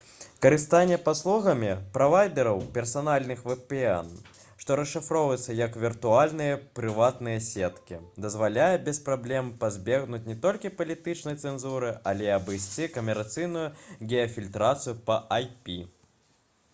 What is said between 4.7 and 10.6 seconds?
расшыфроўваецца як «віртуальныя прыватныя сеткі» дазваляе без праблем пазбегнуць не